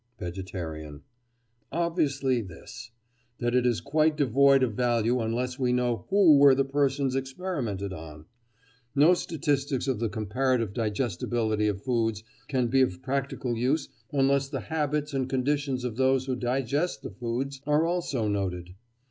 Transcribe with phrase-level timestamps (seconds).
[0.19, 1.03] VEGETARIAN:
[1.71, 7.15] Obviously this—that it is quite devoid of value unless we know who were the persons
[7.15, 8.25] experimented on.
[8.95, 14.61] No statistics of the comparative digestibility of foods can be of practical use unless the
[14.61, 18.73] habits and conditions of those who digest the foods are also noted.